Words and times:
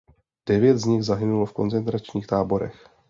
Devět 0.49 0.77
z 0.77 0.85
nich 0.85 1.03
zahynulo 1.03 1.45
v 1.45 1.53
koncentračních 1.53 2.27
táborech. 2.27 2.87